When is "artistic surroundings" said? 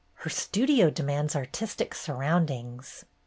1.35-3.05